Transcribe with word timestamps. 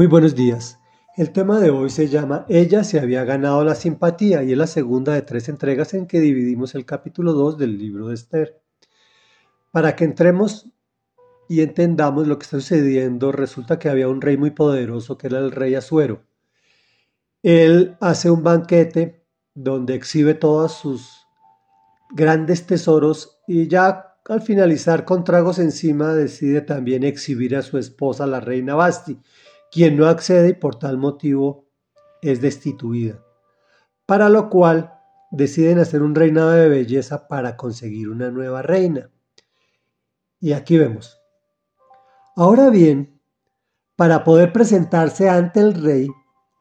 Muy 0.00 0.06
buenos 0.06 0.34
días. 0.34 0.78
El 1.14 1.30
tema 1.30 1.60
de 1.60 1.68
hoy 1.68 1.90
se 1.90 2.08
llama 2.08 2.46
Ella 2.48 2.84
se 2.84 2.98
había 2.98 3.22
ganado 3.24 3.62
la 3.64 3.74
simpatía 3.74 4.42
y 4.42 4.52
es 4.52 4.56
la 4.56 4.66
segunda 4.66 5.12
de 5.12 5.20
tres 5.20 5.50
entregas 5.50 5.92
en 5.92 6.06
que 6.06 6.20
dividimos 6.20 6.74
el 6.74 6.86
capítulo 6.86 7.34
2 7.34 7.58
del 7.58 7.76
libro 7.76 8.08
de 8.08 8.14
Esther. 8.14 8.62
Para 9.70 9.96
que 9.96 10.04
entremos 10.04 10.70
y 11.50 11.60
entendamos 11.60 12.26
lo 12.28 12.38
que 12.38 12.44
está 12.44 12.56
sucediendo, 12.56 13.30
resulta 13.30 13.78
que 13.78 13.90
había 13.90 14.08
un 14.08 14.22
rey 14.22 14.38
muy 14.38 14.52
poderoso 14.52 15.18
que 15.18 15.26
era 15.26 15.38
el 15.38 15.50
rey 15.50 15.74
Asuero. 15.74 16.22
Él 17.42 17.98
hace 18.00 18.30
un 18.30 18.42
banquete 18.42 19.26
donde 19.52 19.96
exhibe 19.96 20.32
todos 20.32 20.78
sus 20.78 21.26
grandes 22.10 22.66
tesoros 22.66 23.42
y 23.46 23.68
ya 23.68 24.16
al 24.30 24.40
finalizar 24.40 25.04
con 25.04 25.24
tragos 25.24 25.58
encima 25.58 26.14
decide 26.14 26.62
también 26.62 27.04
exhibir 27.04 27.54
a 27.54 27.60
su 27.60 27.76
esposa, 27.76 28.26
la 28.26 28.40
reina 28.40 28.74
Basti 28.74 29.20
quien 29.70 29.96
no 29.96 30.06
accede 30.06 30.50
y 30.50 30.54
por 30.54 30.78
tal 30.78 30.98
motivo 30.98 31.68
es 32.22 32.40
destituida. 32.40 33.24
Para 34.06 34.28
lo 34.28 34.50
cual 34.50 34.94
deciden 35.30 35.78
hacer 35.78 36.02
un 36.02 36.14
reinado 36.14 36.50
de 36.50 36.68
belleza 36.68 37.28
para 37.28 37.56
conseguir 37.56 38.08
una 38.08 38.30
nueva 38.30 38.62
reina. 38.62 39.10
Y 40.40 40.52
aquí 40.52 40.76
vemos. 40.76 41.20
Ahora 42.34 42.70
bien, 42.70 43.20
para 43.96 44.24
poder 44.24 44.52
presentarse 44.52 45.28
ante 45.28 45.60
el 45.60 45.74
rey, 45.74 46.08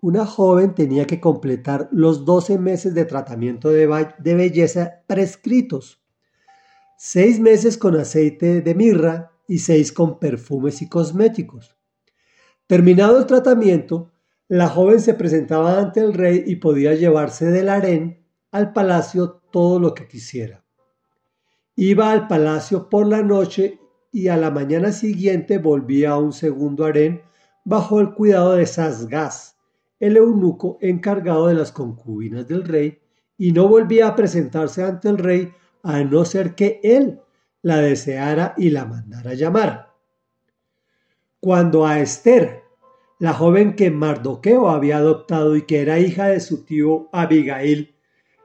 una 0.00 0.26
joven 0.26 0.74
tenía 0.74 1.06
que 1.06 1.20
completar 1.20 1.88
los 1.92 2.24
12 2.24 2.58
meses 2.58 2.94
de 2.94 3.04
tratamiento 3.04 3.70
de, 3.70 3.86
de 4.18 4.34
belleza 4.34 5.02
prescritos. 5.06 6.02
Seis 6.96 7.40
meses 7.40 7.76
con 7.76 7.96
aceite 7.96 8.62
de 8.62 8.74
mirra 8.74 9.32
y 9.46 9.58
seis 9.58 9.92
con 9.92 10.18
perfumes 10.18 10.80
y 10.80 10.88
cosméticos. 10.88 11.76
Terminado 12.66 13.18
el 13.18 13.26
tratamiento, 13.26 14.10
la 14.48 14.68
joven 14.68 15.00
se 15.00 15.14
presentaba 15.14 15.78
ante 15.78 16.00
el 16.00 16.14
rey 16.14 16.42
y 16.46 16.56
podía 16.56 16.94
llevarse 16.94 17.46
del 17.46 17.68
harén 17.68 18.24
al 18.50 18.72
palacio 18.72 19.40
todo 19.52 19.78
lo 19.78 19.94
que 19.94 20.08
quisiera. 20.08 20.64
Iba 21.76 22.10
al 22.10 22.26
palacio 22.26 22.88
por 22.88 23.06
la 23.06 23.22
noche 23.22 23.78
y 24.10 24.28
a 24.28 24.36
la 24.36 24.50
mañana 24.50 24.92
siguiente 24.92 25.58
volvía 25.58 26.12
a 26.12 26.18
un 26.18 26.32
segundo 26.32 26.84
harén 26.84 27.22
bajo 27.64 28.00
el 28.00 28.14
cuidado 28.14 28.54
de 28.54 28.66
Sasgás, 28.66 29.56
el 30.00 30.16
eunuco 30.16 30.78
encargado 30.80 31.48
de 31.48 31.54
las 31.54 31.70
concubinas 31.70 32.48
del 32.48 32.64
rey, 32.64 32.98
y 33.38 33.52
no 33.52 33.68
volvía 33.68 34.08
a 34.08 34.16
presentarse 34.16 34.82
ante 34.82 35.08
el 35.08 35.18
rey 35.18 35.52
a 35.82 36.02
no 36.02 36.24
ser 36.24 36.54
que 36.54 36.80
él 36.82 37.20
la 37.62 37.78
deseara 37.78 38.54
y 38.56 38.70
la 38.70 38.86
mandara 38.86 39.34
llamar. 39.34 39.92
Cuando 41.40 41.86
a 41.86 42.00
Esther, 42.00 42.62
la 43.18 43.32
joven 43.32 43.74
que 43.74 43.90
Mardoqueo 43.90 44.68
había 44.68 44.98
adoptado 44.98 45.56
y 45.56 45.62
que 45.62 45.80
era 45.80 45.98
hija 45.98 46.28
de 46.28 46.40
su 46.40 46.64
tío 46.64 47.08
Abigail, 47.12 47.94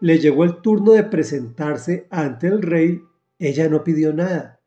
le 0.00 0.18
llegó 0.18 0.44
el 0.44 0.60
turno 0.60 0.92
de 0.92 1.04
presentarse 1.04 2.06
ante 2.10 2.46
el 2.48 2.62
rey, 2.62 3.02
ella 3.38 3.68
no 3.68 3.82
pidió 3.82 4.12
nada, 4.12 4.60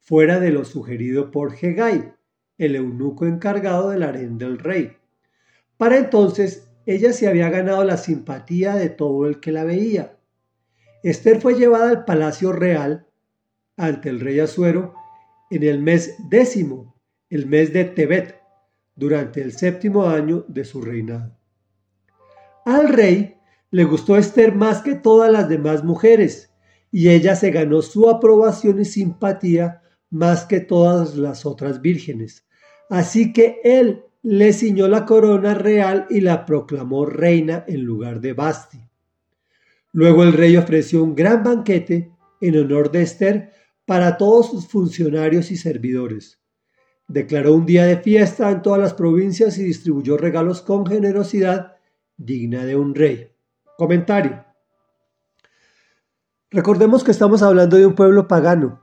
fuera 0.00 0.40
de 0.40 0.50
lo 0.50 0.64
sugerido 0.64 1.30
por 1.30 1.54
Hegai, 1.54 2.14
el 2.58 2.76
eunuco 2.76 3.26
encargado 3.26 3.90
del 3.90 4.02
harén 4.02 4.38
del 4.38 4.58
rey. 4.58 4.96
Para 5.76 5.98
entonces, 5.98 6.68
ella 6.86 7.12
se 7.12 7.28
había 7.28 7.50
ganado 7.50 7.84
la 7.84 7.96
simpatía 7.96 8.74
de 8.74 8.88
todo 8.88 9.26
el 9.26 9.40
que 9.40 9.52
la 9.52 9.64
veía. 9.64 10.16
Esther 11.02 11.40
fue 11.40 11.54
llevada 11.54 11.90
al 11.90 12.04
palacio 12.04 12.52
real 12.52 13.06
ante 13.76 14.08
el 14.08 14.20
rey 14.20 14.40
Asuero 14.40 14.94
en 15.50 15.62
el 15.64 15.80
mes 15.80 16.16
décimo 16.30 16.94
el 17.30 17.46
mes 17.46 17.72
de 17.72 17.84
Tebet, 17.84 18.36
durante 18.96 19.42
el 19.42 19.52
séptimo 19.52 20.06
año 20.06 20.44
de 20.48 20.64
su 20.64 20.80
reinado. 20.80 21.36
Al 22.64 22.88
rey 22.88 23.36
le 23.70 23.84
gustó 23.84 24.16
Esther 24.16 24.54
más 24.54 24.82
que 24.82 24.94
todas 24.94 25.30
las 25.30 25.48
demás 25.48 25.84
mujeres, 25.84 26.52
y 26.90 27.08
ella 27.08 27.34
se 27.34 27.50
ganó 27.50 27.82
su 27.82 28.08
aprobación 28.08 28.80
y 28.80 28.84
simpatía 28.84 29.82
más 30.10 30.44
que 30.44 30.60
todas 30.60 31.16
las 31.16 31.44
otras 31.44 31.80
vírgenes. 31.80 32.46
Así 32.88 33.32
que 33.32 33.60
él 33.64 34.04
le 34.22 34.52
ciñó 34.52 34.86
la 34.86 35.04
corona 35.04 35.54
real 35.54 36.06
y 36.08 36.20
la 36.20 36.46
proclamó 36.46 37.04
reina 37.04 37.64
en 37.66 37.82
lugar 37.82 38.20
de 38.20 38.32
Basti. 38.32 38.80
Luego 39.92 40.22
el 40.22 40.32
rey 40.32 40.56
ofreció 40.56 41.02
un 41.02 41.14
gran 41.14 41.42
banquete 41.42 42.12
en 42.40 42.56
honor 42.58 42.90
de 42.90 43.02
Esther 43.02 43.50
para 43.84 44.16
todos 44.16 44.50
sus 44.50 44.66
funcionarios 44.68 45.50
y 45.50 45.56
servidores. 45.56 46.40
Declaró 47.06 47.54
un 47.54 47.66
día 47.66 47.84
de 47.84 47.98
fiesta 47.98 48.50
en 48.50 48.62
todas 48.62 48.80
las 48.80 48.94
provincias 48.94 49.58
y 49.58 49.64
distribuyó 49.64 50.16
regalos 50.16 50.62
con 50.62 50.86
generosidad 50.86 51.76
digna 52.16 52.64
de 52.64 52.76
un 52.76 52.94
rey. 52.94 53.30
Comentario. 53.76 54.44
Recordemos 56.50 57.02
que 57.02 57.10
estamos 57.10 57.42
hablando 57.42 57.76
de 57.76 57.86
un 57.86 57.94
pueblo 57.94 58.28
pagano, 58.28 58.80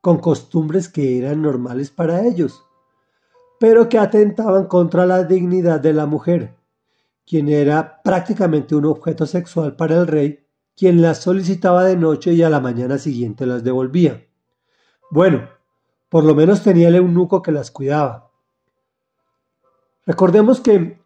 con 0.00 0.18
costumbres 0.18 0.88
que 0.88 1.18
eran 1.18 1.42
normales 1.42 1.90
para 1.90 2.26
ellos, 2.26 2.64
pero 3.58 3.88
que 3.88 3.98
atentaban 3.98 4.66
contra 4.66 5.06
la 5.06 5.24
dignidad 5.24 5.80
de 5.80 5.92
la 5.92 6.06
mujer, 6.06 6.54
quien 7.26 7.48
era 7.48 8.02
prácticamente 8.02 8.74
un 8.74 8.86
objeto 8.86 9.26
sexual 9.26 9.76
para 9.76 9.96
el 9.96 10.06
rey, 10.06 10.46
quien 10.76 11.02
las 11.02 11.22
solicitaba 11.22 11.84
de 11.84 11.96
noche 11.96 12.32
y 12.32 12.42
a 12.42 12.50
la 12.50 12.60
mañana 12.60 12.98
siguiente 12.98 13.46
las 13.46 13.64
devolvía. 13.64 14.26
Bueno, 15.10 15.48
por 16.10 16.24
lo 16.24 16.34
menos 16.34 16.62
tenía 16.62 16.88
el 16.88 16.96
eunuco 16.96 17.40
que 17.40 17.52
las 17.52 17.70
cuidaba. 17.70 18.30
Recordemos 20.04 20.60
que 20.60 21.00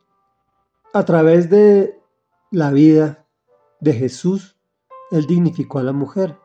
a 0.94 1.04
través 1.04 1.50
de 1.50 2.00
la 2.50 2.70
vida 2.70 3.26
de 3.80 3.92
Jesús, 3.92 4.56
Él 5.10 5.26
dignificó 5.26 5.78
a 5.78 5.82
la 5.82 5.92
mujer, 5.92 6.38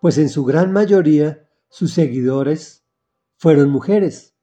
pues 0.00 0.16
en 0.16 0.30
su 0.30 0.44
gran 0.44 0.72
mayoría 0.72 1.46
sus 1.68 1.92
seguidores 1.92 2.82
fueron 3.36 3.68
mujeres. 3.68 4.34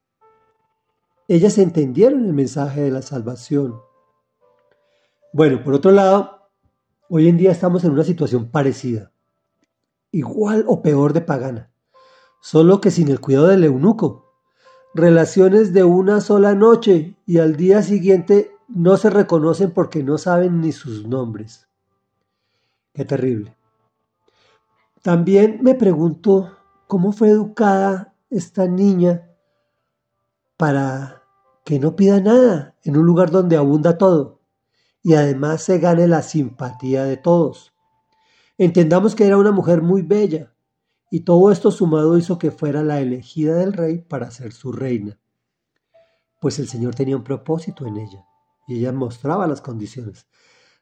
Ellas 1.28 1.58
entendieron 1.58 2.26
el 2.26 2.34
mensaje 2.34 2.82
de 2.82 2.92
la 2.92 3.02
salvación. 3.02 3.82
Bueno, 5.34 5.64
por 5.64 5.74
otro 5.74 5.92
lado, 5.92 6.52
hoy 7.10 7.28
en 7.28 7.38
día 7.38 7.52
estamos 7.52 7.84
en 7.84 7.92
una 7.92 8.04
situación 8.04 8.52
parecida, 8.52 9.12
igual 10.12 10.66
o 10.68 10.84
peor 10.84 11.14
de 11.14 11.22
pagana 11.22 11.72
solo 12.40 12.82
que 12.82 12.92
sin 12.92 13.10
el 13.10 13.20
cuidado 13.20 13.48
del 13.48 13.64
eunuco. 13.64 14.34
Relaciones 14.94 15.74
de 15.74 15.84
una 15.84 16.22
sola 16.22 16.56
noche 16.56 17.16
y 17.26 17.38
al 17.40 17.56
día 17.56 17.84
siguiente 17.84 18.52
no 18.68 18.98
se 18.98 19.10
reconocen 19.10 19.72
porque 19.72 20.04
no 20.04 20.18
saben 20.18 20.62
ni 20.62 20.72
sus 20.72 21.06
nombres. 21.08 21.68
Qué 22.94 23.06
terrible. 23.06 23.56
También 25.02 25.60
me 25.62 25.76
pregunto 25.76 26.58
cómo 26.88 27.12
fue 27.12 27.30
educada 27.30 28.14
esta 28.30 28.68
niña 28.68 29.30
para 30.58 31.24
que 31.64 31.80
no 31.80 31.96
pida 31.96 32.20
nada 32.20 32.76
en 32.84 32.98
un 32.98 33.06
lugar 33.06 33.32
donde 33.32 33.58
abunda 33.58 33.98
todo 33.98 34.40
y 35.02 35.14
además 35.14 35.64
se 35.64 35.80
gane 35.80 36.08
la 36.08 36.22
simpatía 36.22 37.04
de 37.06 37.18
todos. 37.18 37.74
Entendamos 38.58 39.16
que 39.16 39.26
era 39.26 39.38
una 39.38 39.52
mujer 39.52 39.82
muy 39.82 40.02
bella, 40.02 40.54
y 41.10 41.22
todo 41.22 41.52
esto 41.52 41.72
sumado 41.72 42.18
hizo 42.18 42.38
que 42.38 42.52
fuera 42.52 42.84
la 42.84 43.00
elegida 43.00 43.56
del 43.56 43.74
rey 43.74 44.00
para 44.00 44.32
ser 44.32 44.52
su 44.54 44.72
reina, 44.72 45.20
pues 46.40 46.60
el 46.60 46.68
Señor 46.68 46.96
tenía 46.96 47.18
un 47.18 47.24
propósito 47.24 47.86
en 47.86 47.98
ella 47.98 48.26
y 48.68 48.78
ella 48.78 48.92
mostraba 48.92 49.48
las 49.48 49.62
condiciones. 49.62 50.28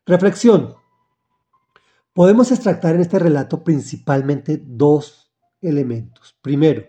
Reflexión. 0.05 0.75
Podemos 2.13 2.51
extractar 2.51 2.95
en 2.95 3.01
este 3.01 3.19
relato 3.19 3.63
principalmente 3.63 4.61
dos 4.65 5.31
elementos. 5.61 6.35
Primero, 6.41 6.83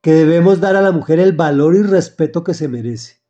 que 0.00 0.12
debemos 0.12 0.60
dar 0.60 0.76
a 0.76 0.82
la 0.82 0.92
mujer 0.92 1.18
el 1.20 1.32
valor 1.32 1.74
y 1.74 1.82
respeto 1.82 2.44
que 2.44 2.52
se 2.52 2.68
merece, 2.68 3.22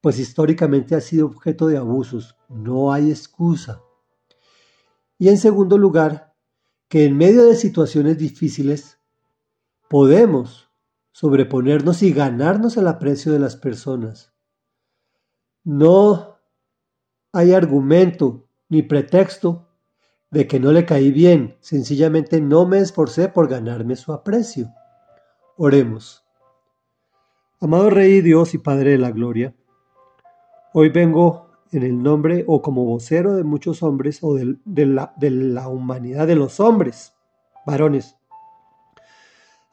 pues 0.00 0.18
históricamente 0.18 0.94
ha 0.94 1.00
sido 1.00 1.26
objeto 1.26 1.66
de 1.66 1.78
abusos, 1.78 2.36
no 2.48 2.92
hay 2.92 3.10
excusa. 3.10 3.82
Y 5.18 5.28
en 5.28 5.38
segundo 5.38 5.78
lugar, 5.78 6.33
que 6.94 7.06
en 7.06 7.16
medio 7.16 7.46
de 7.46 7.56
situaciones 7.56 8.18
difíciles 8.18 9.00
podemos 9.90 10.70
sobreponernos 11.10 12.04
y 12.04 12.12
ganarnos 12.12 12.76
el 12.76 12.86
aprecio 12.86 13.32
de 13.32 13.40
las 13.40 13.56
personas. 13.56 14.32
No 15.64 16.38
hay 17.32 17.52
argumento 17.52 18.48
ni 18.68 18.82
pretexto 18.82 19.66
de 20.30 20.46
que 20.46 20.60
no 20.60 20.70
le 20.70 20.86
caí 20.86 21.10
bien, 21.10 21.56
sencillamente 21.58 22.40
no 22.40 22.64
me 22.64 22.78
esforcé 22.78 23.28
por 23.28 23.48
ganarme 23.48 23.96
su 23.96 24.12
aprecio. 24.12 24.72
Oremos. 25.56 26.24
Amado 27.58 27.90
Rey 27.90 28.20
Dios 28.20 28.54
y 28.54 28.58
Padre 28.58 28.92
de 28.92 28.98
la 28.98 29.10
Gloria, 29.10 29.52
hoy 30.72 30.90
vengo 30.90 31.43
en 31.74 31.82
el 31.82 32.02
nombre 32.02 32.44
o 32.46 32.62
como 32.62 32.84
vocero 32.84 33.34
de 33.34 33.44
muchos 33.44 33.82
hombres 33.82 34.20
o 34.22 34.34
de, 34.34 34.86
la, 34.86 35.14
la 35.20 35.68
humanidad 35.68 36.26
de 36.26 36.36
los 36.36 36.60
hombres, 36.60 37.14
varones, 37.66 38.16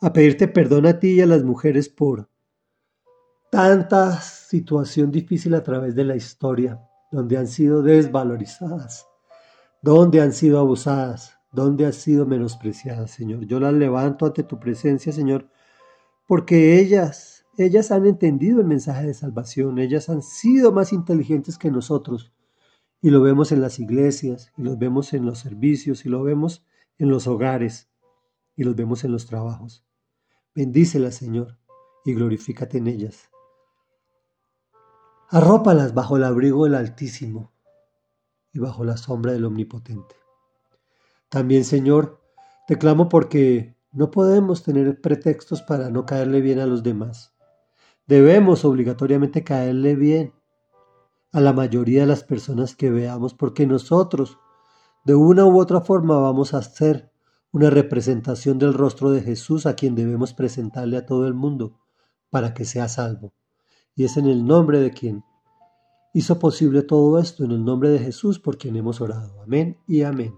a 0.01 0.11
pedirte 0.11 0.47
perdón 0.47 0.87
a 0.87 0.99
ti 0.99 1.11
y 1.13 1.21
a 1.21 1.27
las 1.27 1.43
mujeres 1.43 1.89
por 1.89 2.27
tanta 3.51 4.19
situación 4.19 5.11
difícil 5.11 5.53
a 5.53 5.63
través 5.63 5.93
de 5.93 6.05
la 6.05 6.15
historia, 6.15 6.81
donde 7.11 7.37
han 7.37 7.47
sido 7.47 7.83
desvalorizadas, 7.83 9.05
donde 9.81 10.21
han 10.21 10.33
sido 10.33 10.59
abusadas, 10.59 11.37
donde 11.51 11.85
han 11.85 11.93
sido 11.93 12.25
menospreciadas, 12.25 13.11
Señor. 13.11 13.45
Yo 13.45 13.59
las 13.59 13.73
levanto 13.73 14.25
ante 14.25 14.43
tu 14.43 14.59
presencia, 14.59 15.11
Señor, 15.11 15.49
porque 16.27 16.79
ellas, 16.79 17.30
ellas 17.65 17.91
han 17.91 18.05
entendido 18.05 18.59
el 18.61 18.67
mensaje 18.67 19.07
de 19.07 19.13
salvación, 19.13 19.79
ellas 19.79 20.09
han 20.09 20.21
sido 20.21 20.71
más 20.71 20.93
inteligentes 20.93 21.57
que 21.57 21.71
nosotros. 21.71 22.33
Y 23.01 23.09
lo 23.09 23.21
vemos 23.21 23.51
en 23.51 23.61
las 23.61 23.79
iglesias, 23.79 24.51
y 24.57 24.61
lo 24.63 24.77
vemos 24.77 25.13
en 25.13 25.25
los 25.25 25.39
servicios, 25.39 26.05
y 26.05 26.09
lo 26.09 26.23
vemos 26.23 26.65
en 26.97 27.09
los 27.09 27.27
hogares, 27.27 27.89
y 28.55 28.63
los 28.63 28.75
vemos 28.75 29.03
en 29.03 29.11
los 29.11 29.25
trabajos. 29.25 29.85
Bendícelas, 30.53 31.15
Señor, 31.15 31.57
y 32.05 32.13
glorifícate 32.13 32.77
en 32.77 32.87
ellas. 32.87 33.29
Arrópalas 35.29 35.93
bajo 35.93 36.17
el 36.17 36.25
abrigo 36.25 36.65
del 36.65 36.75
Altísimo 36.75 37.53
y 38.51 38.59
bajo 38.59 38.83
la 38.83 38.97
sombra 38.97 39.31
del 39.31 39.45
Omnipotente. 39.45 40.15
También, 41.29 41.63
Señor, 41.63 42.21
te 42.67 42.77
clamo 42.77 43.07
porque 43.07 43.77
no 43.93 44.11
podemos 44.11 44.63
tener 44.63 44.99
pretextos 44.99 45.61
para 45.61 45.89
no 45.89 46.05
caerle 46.05 46.41
bien 46.41 46.59
a 46.59 46.65
los 46.65 46.83
demás. 46.83 47.30
Debemos 48.11 48.65
obligatoriamente 48.65 49.41
caerle 49.41 49.95
bien 49.95 50.33
a 51.31 51.39
la 51.39 51.53
mayoría 51.53 52.01
de 52.01 52.07
las 52.07 52.25
personas 52.25 52.75
que 52.75 52.89
veamos 52.91 53.33
porque 53.33 53.65
nosotros, 53.65 54.37
de 55.05 55.15
una 55.15 55.45
u 55.45 55.57
otra 55.57 55.79
forma, 55.79 56.19
vamos 56.19 56.53
a 56.53 56.61
ser 56.61 57.09
una 57.53 57.69
representación 57.69 58.59
del 58.59 58.73
rostro 58.73 59.11
de 59.11 59.21
Jesús 59.21 59.65
a 59.65 59.77
quien 59.77 59.95
debemos 59.95 60.33
presentarle 60.33 60.97
a 60.97 61.05
todo 61.05 61.25
el 61.25 61.35
mundo 61.35 61.79
para 62.29 62.53
que 62.53 62.65
sea 62.65 62.89
salvo. 62.89 63.31
Y 63.95 64.03
es 64.03 64.17
en 64.17 64.25
el 64.25 64.45
nombre 64.45 64.81
de 64.81 64.91
quien 64.91 65.23
hizo 66.13 66.37
posible 66.37 66.81
todo 66.81 67.17
esto, 67.17 67.45
en 67.45 67.51
el 67.51 67.63
nombre 67.63 67.91
de 67.91 67.99
Jesús, 67.99 68.39
por 68.39 68.57
quien 68.57 68.75
hemos 68.75 68.99
orado. 68.99 69.41
Amén 69.41 69.77
y 69.87 70.01
amén. 70.01 70.33